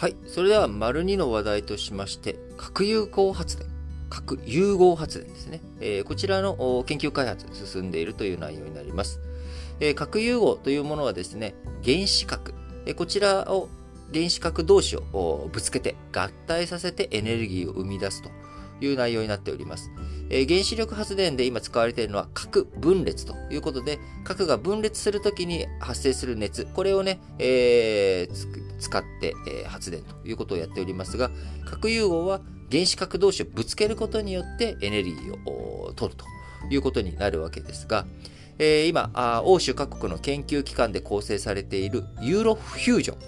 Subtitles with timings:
[0.00, 0.16] はい。
[0.24, 3.68] それでは、丸2の話題としまして、核融合発電。
[4.08, 5.60] 核融合発電ですね。
[5.78, 9.20] えー、こちらの研究開発進んでいるという内容になります。
[9.78, 11.54] えー、核融合というものはですね、
[11.84, 12.54] 原子核。
[12.86, 13.68] えー、こちらを
[14.10, 18.30] 原子核同士をぶつけて合体させてエネルギーを生み出すと
[18.80, 19.90] いう内容になっております。
[20.30, 31.30] え、原子力発電で今使われているのは核分裂ということで、核が分裂するときに発生する熱、これをね、えー、使って、え、発電ということをやっておりますが、
[31.64, 36.24] 核融合は原子核同士をぶつけることによってエネルギーを取ると
[36.70, 38.06] いうことになるわけですが、
[38.58, 39.10] え、今
[39.44, 43.18] 欧州各国の研究機関で構成されているユーロフュージョン、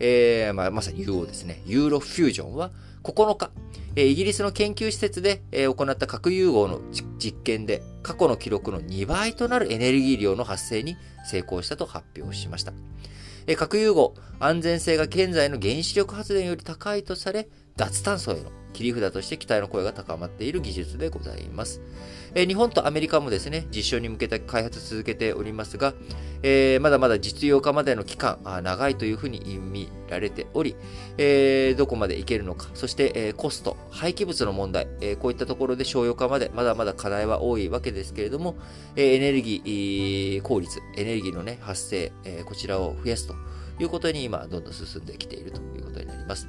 [0.00, 1.62] えーまあ、まさに UO ですね。
[1.66, 2.70] ユーロフュージョンは
[3.02, 3.50] 9日、
[3.96, 6.80] イギリスの研究施設で、行った核融合の
[7.18, 10.96] 実験で過去の記録の2倍となるエネルギー量の発生に
[11.28, 12.72] 成功したと発表しました。
[13.48, 18.42] え、核融合、安全性が現在の原子力発電より高いとされ、脱炭素への
[18.78, 21.80] 切り札として期待の声が高まっている技術でございます。
[22.36, 25.94] え日本とアメリカもですね、実証に向けて開発続けておりますが、
[26.44, 30.76] えー、まだまだ実用化までの期間、あ長いというふうに見られており、
[31.16, 38.54] えー、どこまでいけるのか、そして、えー、コスト、廃棄物の問題、えこういったところで商用化までまだまだ課題は多いわけですけれども、
[38.94, 43.34] えエネルギー効率、エネルギーの、ね、発生、えこちらを増やすと
[43.80, 46.46] いうことに今、どんどん進んできているということになります。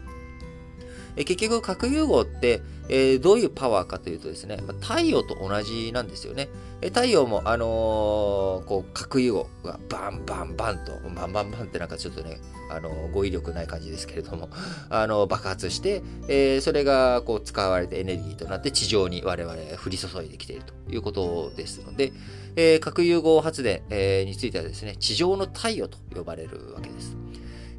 [1.19, 6.47] え結局核融合って、えー、どういうパワーかというとですね、まあ、太陽と同じなんですよね。
[6.81, 12.39] え太陽も、あのー、こう核融合がバンバンバンと、バンバンバンってなんかちょっとね、
[12.71, 14.49] あのー、語彙力ない感じですけれども、
[14.89, 22.13] あの、爆発して、えそれがこう使われてエネルギーとなって地上に我々降り注いできているということですので、
[22.55, 27.17] え核融合発電、えについてはですね、地上の太陽と呼ばれるわけです。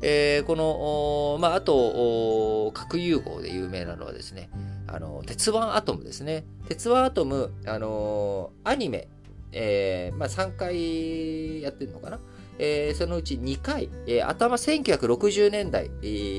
[0.03, 4.49] えー、この、まあ、あと、核融合で有名なのはですね、
[4.87, 6.45] あの、鉄腕アトムですね。
[6.69, 9.09] 鉄腕アトム、あのアニメ、
[9.53, 12.21] えー、まあ、3回やってるのかな？
[12.63, 15.91] えー、そのうち2回、えー、頭1960年代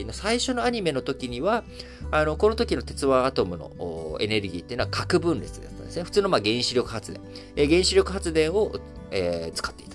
[0.06, 1.64] の最初のアニメの時には、
[2.12, 6.04] あの、この時の鉄腕アトムのエネルギーっていうのは核分裂だったんですね。
[6.04, 7.22] 普通のまあ原子力発電。
[7.56, 8.72] えー、原子力発電を、
[9.12, 9.92] えー、使っていた。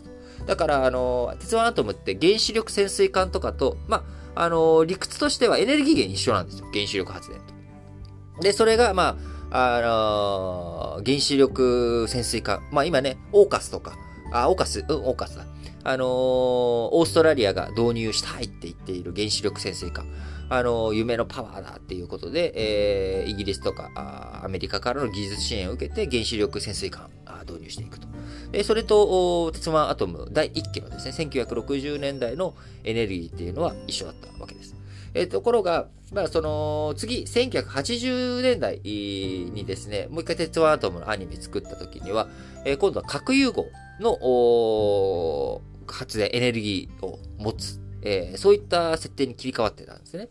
[0.46, 4.04] だから、あの、鉄腕アトムって原子力潜水艦とかと、ま
[4.34, 6.66] あ、あの、理屈としてはエネルギー源一緒なんですよ。
[6.72, 8.42] 原子力発電と。
[8.42, 12.62] で、それが、まあ、あの原子力潜水艦。
[12.72, 13.96] まあ今ね、オーカスとか、
[14.32, 15.44] あ、オーカス、うん、オーカスだ。
[15.84, 20.06] あのー、オーストラリアが導入したいって言っている原子力潜水艦。
[20.48, 27.10] あの、夢のパワーだっていうことで、えー、イギリスとかアメリカからの技術支援を受けて原子力潜水艦
[27.46, 28.06] 導入していくと。
[28.52, 32.54] えそれと、鉄腕アトム第1期のですね、1960年代の
[32.84, 34.76] エネルギーっていうのは一緒だったわけです。
[35.14, 42.28] えー、ところが、まあ、その、次、1980年代にですね、もう一回鉄腕アトムのアニメ作った時には、
[42.64, 43.66] えー、今度は核融合
[44.00, 50.28] の発電、エネルギーを持つえー、そういった設定に切り替わってたんですね。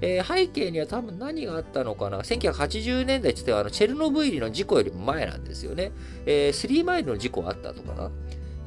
[0.00, 5.92] えー、背景には多分何があったのかな ?1980 年代ってってはあのチェルノブイリの事故よりも前なんですよね。
[6.26, 8.10] えー、3マイルの事故あったとかな。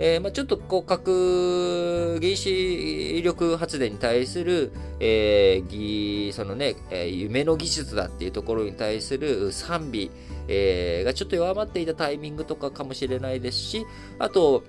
[0.01, 4.71] えーまあ、ちょっとこう核原子力発電に対する、
[5.01, 10.09] えー、そのね、えー、夢の技術だっていうところに対する賛美、
[10.47, 13.85] えー、がちょっと弱まっていたタイミングとかかもしれないですし、
[14.19, 14.63] あと、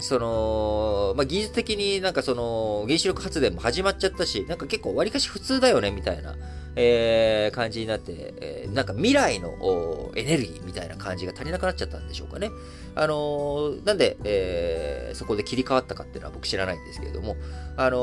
[0.00, 6.36] その、まあ、技術的になんかその、原子力発電も始まっちゃったし、なんか結構割かし普通だよね、みたいな、
[6.76, 12.50] えー、感じになって、えー、なんか未来のエネルギーみたいな感じが足りなくなっちゃったんでしょうかね。
[12.94, 17.36] あのー、なんで、えー、そこで切り替わったかっていうのは僕知らないんですけれども、
[17.76, 17.98] あの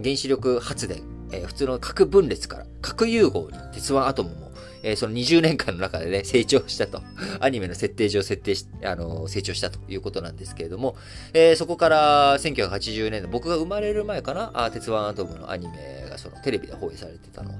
[0.00, 4.48] ー、原子力発電、えー、普通の核分裂から核融合に鉄腕アトムも
[4.82, 7.02] えー、その20年間の中でね、成長したと。
[7.40, 10.96] アニメの設定上設定し、あのー、成長したということなんですけれども、
[11.32, 17.56] え、そこから1980年代、僕が生まれる前かな、あ鉄腕アトムのアニメがそのテレビで放映されてたのは。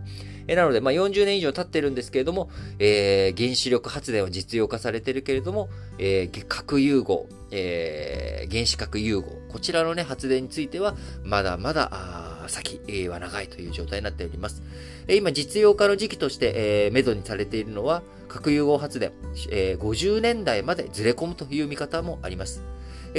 [0.47, 5.69] え、なので、まあ、40年以上経ってるんですけれども、え、原子力発電は実用化されてるけれども、
[5.99, 14.63] え、核融合、え、原子核融合、こちらのね、発電については、まだまだ、先は長いという状態になっております。
[15.09, 19.13] 今、実用化の時期として、えー、目処にされているのは、核融合発電、
[19.51, 22.63] えー、50年代までずれ込むという見方もあります。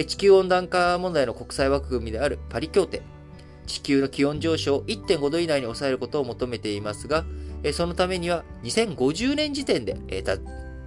[0.08, 3.02] 地球温暖化問題の国際枠組みであるパリ協定、
[3.66, 7.26] 地球の気温上昇を1.5度以内に抑えることを求めていますが、
[7.74, 10.24] そのためには2050年時点で、えー、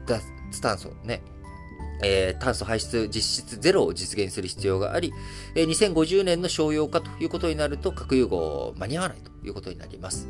[0.06, 1.22] 脱炭素ね、
[2.02, 5.12] えー、炭素排出実質ゼロを実現する必要があり、
[5.54, 10.28] えー、2050年の商用化ということになると核融合間に合わないということになります。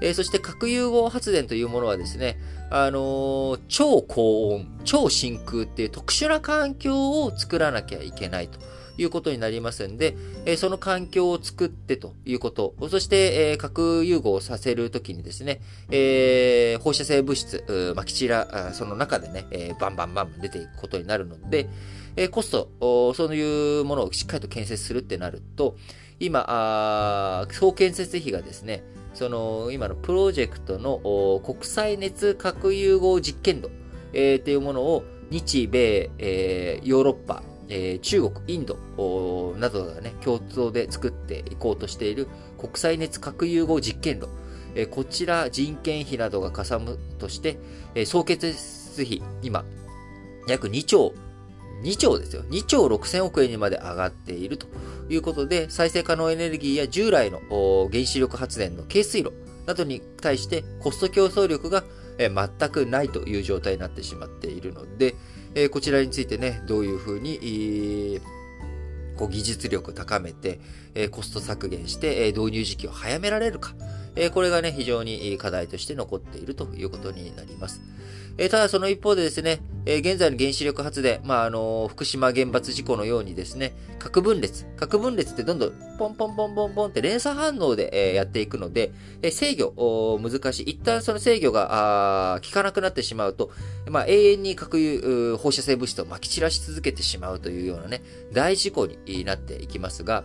[0.00, 2.38] えー、そして核融合発電というものはですね、
[2.70, 8.58] あの、超高温、超真空っていう特殊な環境を作らなきゃいけないと。
[8.96, 9.96] いうことになりますん。
[9.96, 15.60] で、えその環境を作ってということ、そして、え核融合させるときにですね、
[15.90, 21.68] え、放射性物質、まあき散ら、その中でね、え、バンバンバン出ていくことになるので、
[22.16, 22.68] えコスト、
[23.14, 25.76] そういうものをしっかりと建設するってなると、
[26.20, 33.70] 今、総建設費がですね、その、今のプロジェクトの国際熱核融合実験炉、
[34.12, 38.76] えー、っていうものを日米、えー、ヨーロッパ、えー、中国、インド
[39.58, 42.28] などがね、共通で作っていこうとしている
[42.58, 44.28] 国際熱核融合実験炉、
[44.74, 47.58] えー、こちら人件費などがかさむとして、
[47.94, 48.54] えー、総決
[48.98, 49.64] 費、今、
[50.46, 51.14] 約2兆、
[51.82, 52.42] 2兆ですよ。
[52.44, 54.66] 2兆6000億円にまで上がっていると
[55.08, 57.40] いうことで、再生可能エネルギーや従来の
[57.90, 59.32] 原子力発電の軽水炉
[59.66, 61.84] などに対してコスト競争力が
[62.18, 65.14] 全くないという状態になってしまっているので、
[65.54, 68.20] えこちらについてね、どういうふうに、
[69.16, 70.60] こう技術力を高めて、
[70.94, 73.74] えコスト削減して、え導入時期を早められるか。
[74.16, 77.80] えこれがね、非常に課題として残っているということになります。
[78.36, 84.64] えただその一方でですね、え現在の原子力発電、まあ、あの福島原発事故のようにですね、核分裂。
[84.76, 88.92] 核分裂ってどんどんポンポンポンポンポンって連鎖反応で、えやっていくので、
[89.22, 90.70] え制御、難しい。
[90.70, 93.50] 一旦その制御が、効かなくなってしまうと、
[93.88, 98.02] まあ、永遠に核放射性物質を撒き散らし続けてしまうというようなね、
[98.32, 100.24] 大事故になっていきますが、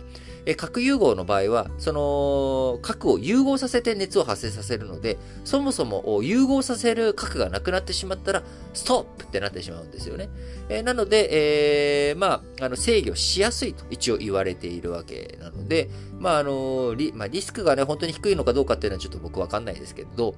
[0.56, 8.42] 核融合の場合は、その、核を融合させて熱を発生させるので、そもそも融合させる核がなくなってしまうしまったら、
[8.74, 10.28] ストップってなってしまうんですよね。
[10.68, 15.88] えなので、えー、まあ、あの、制御しやすいと一応言われているわけなので、
[16.18, 20.34] まあ、あの、リ,、まあ、リスクがね、本当に低いのかどうかっていうのはちょっと僕わかんないですけど、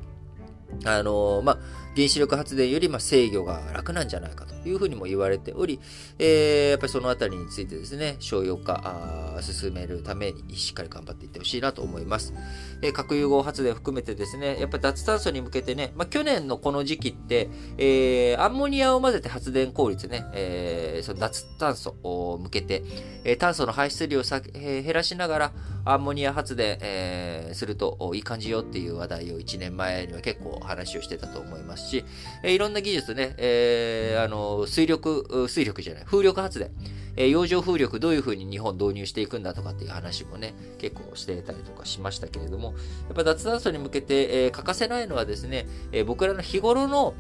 [0.84, 1.58] あのまあ、
[1.94, 5.80] 原子力発電よりま制御が楽なんじゃないかというふうにも言われており、
[6.18, 12.32] えー、やっぱりそのあたりについてですね、商用化進めるためにしっかり頑張っていってほしいなと思います。
[12.80, 22.82] えー、核融合発電含めてですね、やっぱり脱炭素に向けてね、まあ、去年のこの時期って、えー、アンモニアを混ぜて発電効率ね、えー、その脱炭素を向けて、
[23.24, 25.52] え、炭素の排出量をさ、え、減らしながら
[25.84, 32.04] アンモニア発電、えー、するといい感じよっていう話題を1年前には結構話をしてたと思いますし、
[32.42, 36.70] えー、いろんな技術ね、えー、あの、水力、水力じゃない、風力発電、
[37.16, 42.74] えー、洋上風力どういうふうに日本導入していくんだとかっていう話もね、結構してたりとかしましたけれども、
[43.08, 47.14] やっぱ脱炭素に向けて、えー、欠かせないのはですね、えー、僕らの日頃の、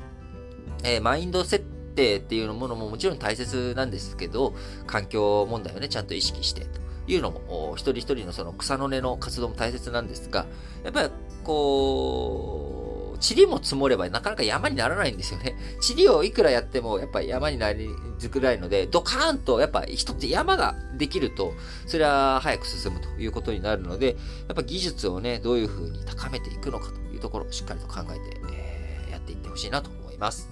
[0.84, 1.64] えー、マインド設
[1.94, 4.54] 定っていうものももちろん大切なんですけど、
[4.86, 10.46] 環境問題をね、ちゃんと意識してというのも、一人一人のその草の根の活動も大切なんですが、
[10.84, 11.10] やっぱり
[11.44, 12.81] こう、
[13.22, 15.56] 塵も積もればなかなか山にならないんですよね。
[15.96, 17.88] 塵をいくらやってもやっぱり山になり
[18.18, 21.54] づらいので、ドカーンとやっぱ人って山ができると、
[21.86, 24.14] それは早く進むということになるので、や
[24.52, 30.48] っぱ技術をね、どういうふうに高めていくのかというところをしっかりと考えて、えー、やっていってほしいなと思います。